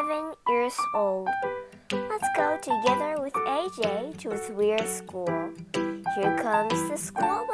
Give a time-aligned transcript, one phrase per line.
[0.00, 1.28] seven years old.
[1.92, 5.50] Let's go together with AJ to his weird school.
[6.14, 7.46] Here comes the school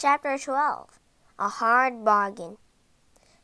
[0.00, 1.00] Chapter 12
[1.40, 2.56] A Hard Bargain.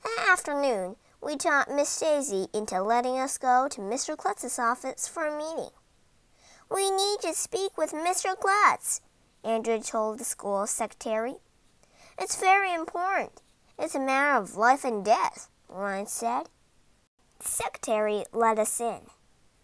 [0.05, 4.17] That afternoon, we talked Miss Daisy into letting us go to Mr.
[4.17, 5.73] Klutz's office for a meeting.
[6.71, 8.39] We need to speak with Mr.
[8.39, 9.01] Klutz,
[9.43, 11.39] Andrea told the school secretary.
[12.21, 13.43] It's very important.
[13.77, 16.51] It's a matter of life and death, Ryan said.
[17.41, 19.01] The secretary let us in.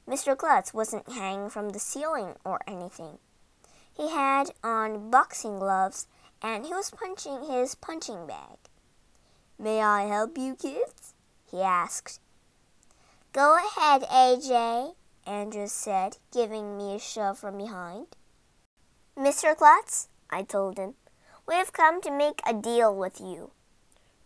[0.08, 0.36] Mr.
[0.36, 3.18] Klutz wasn't hanging from the ceiling or anything.
[3.92, 6.08] He had on boxing gloves
[6.42, 8.58] and he was punching his punching bag.
[9.58, 11.14] May I help you, kids?
[11.50, 12.20] he asked.
[13.32, 14.94] Go ahead, AJ,
[15.26, 18.06] Andrea said, giving me a shove from behind.
[19.16, 19.56] Mr.
[19.56, 20.94] Klutz, I told him,
[21.46, 23.50] we have come to make a deal with you.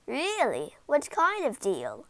[0.06, 0.74] Really?
[0.86, 2.06] What kind of deal?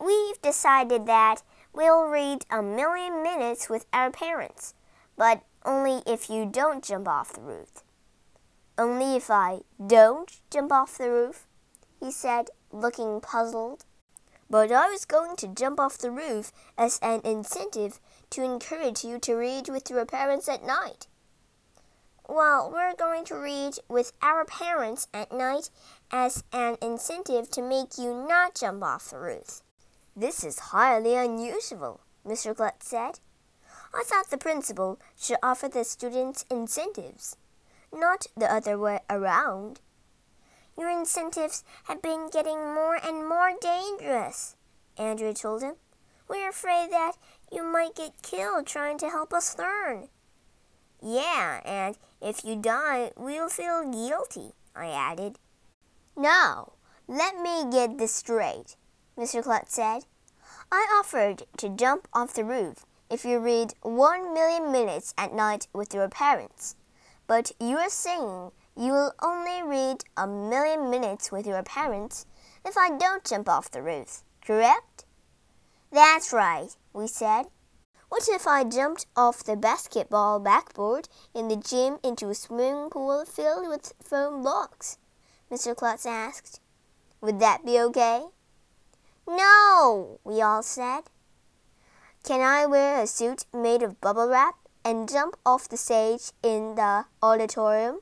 [0.00, 1.42] We've decided that
[1.72, 4.74] we'll read a million minutes with our parents,
[5.16, 7.82] but only if you don't jump off the roof.
[8.78, 11.48] Only if I don't jump off the roof,
[11.98, 13.84] he said, looking puzzled.
[14.48, 17.98] But I was going to jump off the roof as an incentive
[18.30, 21.08] to encourage you to read with your parents at night.
[22.28, 25.70] Well, we're going to read with our parents at night
[26.12, 29.62] as an incentive to make you not jump off the roof.
[30.14, 32.54] This is highly unusual, Mr.
[32.54, 33.18] Klutz said.
[33.92, 37.36] I thought the principal should offer the students incentives
[37.92, 39.80] not the other way around.
[40.76, 44.56] Your incentives have been getting more and more dangerous,
[44.96, 45.74] Andrea told him.
[46.28, 47.14] We're afraid that
[47.50, 50.08] you might get killed trying to help us learn.
[51.02, 55.38] Yeah, and if you die, we'll feel guilty, I added.
[56.16, 56.72] Now,
[57.06, 58.76] let me get this straight,
[59.16, 59.42] Mr.
[59.42, 60.04] Klutz said.
[60.70, 65.66] I offered to jump off the roof if you read one million minutes at night
[65.72, 66.76] with your parents.
[67.28, 72.24] But you are saying you will only read a million minutes with your parents
[72.64, 75.04] if I don't jump off the roof, correct?
[75.92, 77.44] That's right, we said.
[78.08, 83.26] What if I jumped off the basketball backboard in the gym into a swimming pool
[83.26, 84.96] filled with foam blocks?
[85.52, 85.76] Mr.
[85.76, 86.60] Klutz asked.
[87.20, 88.24] Would that be okay?
[89.28, 91.02] No, we all said.
[92.24, 94.54] Can I wear a suit made of bubble wrap
[94.88, 98.00] and jump off the stage in the auditorium?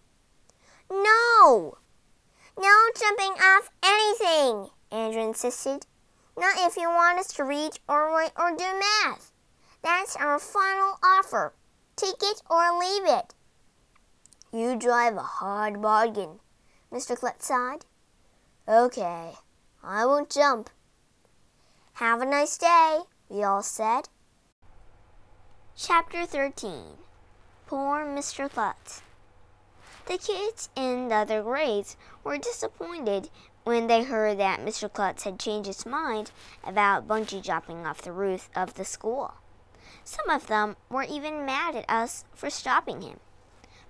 [0.88, 1.78] No!
[2.56, 5.86] No jumping off anything, Andrea insisted.
[6.38, 9.32] Not if you want us to read or write or do math.
[9.82, 11.54] That's our final offer.
[11.96, 13.34] Take it or leave it.
[14.52, 16.38] You drive a hard bargain,
[16.92, 17.18] Mr.
[17.18, 17.84] Klutz sighed.
[18.68, 19.32] Okay,
[19.82, 20.70] I won't jump.
[21.94, 24.08] Have a nice day, we all said.
[25.78, 26.96] Chapter 13
[27.66, 28.50] Poor Mr.
[28.50, 29.02] Klutz.
[30.06, 33.28] The kids in the other grades were disappointed
[33.64, 34.90] when they heard that Mr.
[34.90, 36.30] Klutz had changed his mind
[36.64, 39.34] about bungee jumping off the roof of the school.
[40.02, 43.20] Some of them were even mad at us for stopping him.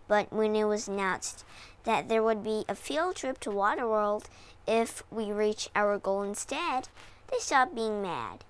[0.09, 1.45] But when it was announced
[1.85, 4.25] that there would be a field trip to Waterworld
[4.67, 6.89] if we reached our goal instead,
[7.31, 8.43] they stopped being mad.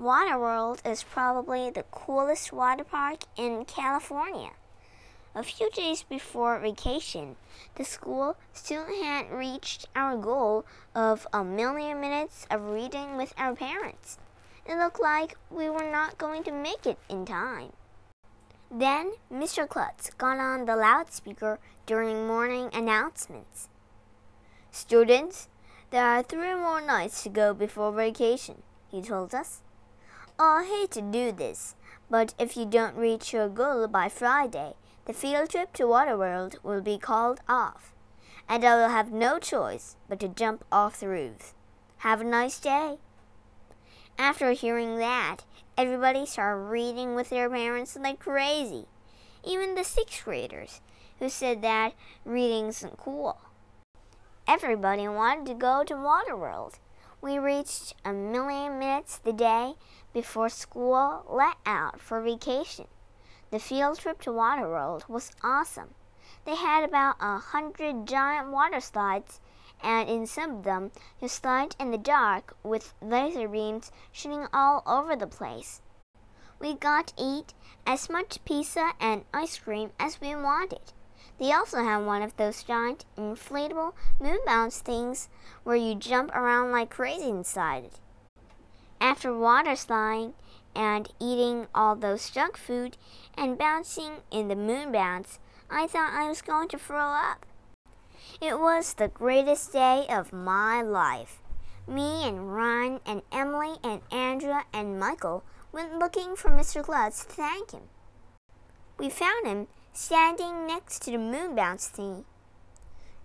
[0.00, 4.50] Waterworld is probably the coolest water park in California.
[5.36, 7.36] A few days before vacation,
[7.76, 10.66] the school still hadn't reached our goal
[10.96, 14.18] of a million minutes of reading with our parents.
[14.66, 17.72] It looked like we were not going to make it in time.
[18.72, 19.68] Then Mr.
[19.68, 23.68] Klutz got on the loudspeaker during morning announcements.
[24.72, 25.48] Students,
[25.90, 29.62] there are three more nights to go before vacation, he told us.
[30.36, 31.76] I hate to do this,
[32.10, 36.80] but if you don't reach your goal by Friday, the field trip to Waterworld will
[36.80, 37.94] be called off,
[38.48, 41.54] and I will have no choice but to jump off the roof.
[41.98, 42.98] Have a nice day.
[44.18, 45.44] After hearing that,
[45.78, 48.86] everybody started reading with their parents like crazy,
[49.44, 50.80] even the sixth graders,
[51.20, 51.92] who said that
[52.24, 53.38] reading isn't cool.
[54.48, 56.80] Everybody wanted to go to Waterworld.
[57.20, 59.74] We reached a million minutes the day
[60.14, 62.86] before school let out for vacation.
[63.50, 65.94] The field trip to Waterworld was awesome.
[66.46, 69.40] They had about a hundred giant water slides,
[69.82, 74.82] and in some of them you slide in the dark with laser beams shooting all
[74.86, 75.82] over the place.
[76.60, 77.52] We got to eat
[77.86, 80.92] as much pizza and ice cream as we wanted.
[81.38, 85.28] They also have one of those giant inflatable moon bounce things
[85.64, 88.00] where you jump around like crazy inside it.
[89.04, 90.32] After water sliding
[90.74, 92.96] and eating all those junk food
[93.36, 97.44] and bouncing in the moon bounce, I thought I was going to throw up.
[98.40, 101.42] It was the greatest day of my life.
[101.86, 106.82] Me and Ron and Emily and Andrea and Michael went looking for Mr.
[106.82, 107.82] Klutz to thank him.
[108.96, 112.24] We found him standing next to the moon bounce thing.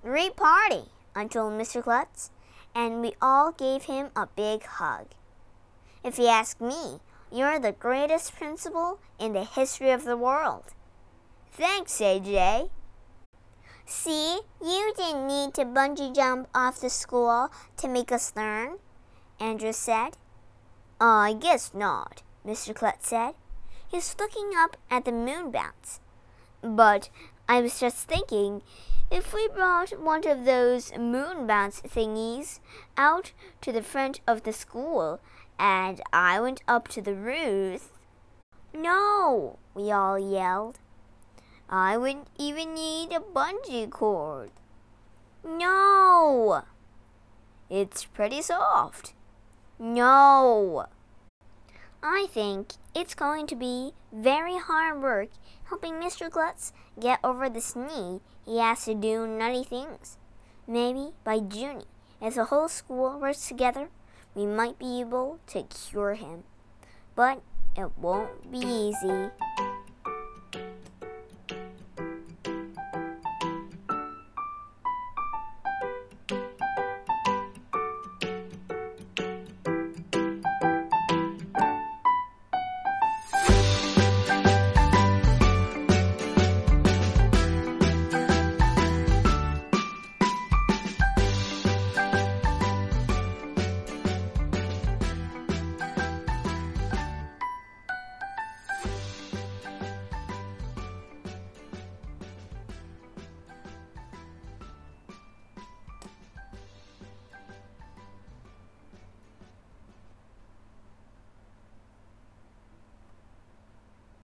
[0.04, 1.82] Great party, I told Mr.
[1.82, 2.32] Klutz,
[2.76, 5.06] and we all gave him a big hug.
[6.04, 7.00] If you ask me,
[7.32, 10.74] you're the greatest principal in the history of the world.
[11.52, 12.70] Thanks, AJ.
[13.86, 18.78] See, you didn't need to bungee jump off the school to make us learn,
[19.40, 20.18] Andrea said.
[21.02, 22.74] Uh, I guess not, Mr.
[22.74, 23.34] Klutz said.
[23.88, 26.00] He's looking up at the moon bounce.
[26.62, 27.10] But
[27.48, 28.62] I was just thinking,
[29.10, 32.60] if we brought one of those moon bounce thingies
[32.96, 33.32] out
[33.62, 35.20] to the front of the school
[35.60, 37.92] and I went up to the roof.
[38.74, 40.80] No, we all yelled.
[41.70, 44.52] I wouldn't even need a bungee cord.
[45.44, 46.64] No.
[47.70, 49.14] It's pretty soft.
[49.78, 50.86] No.
[52.02, 55.30] I think it's going to be very hard work
[55.66, 56.32] helping Mr.
[56.32, 60.18] Klutz get over this knee he has to do nutty things.
[60.68, 61.84] Maybe by June,
[62.20, 63.90] as the whole school works together,
[64.40, 66.44] we might be able to cure him.
[67.14, 67.42] But
[67.76, 69.32] it won't be easy.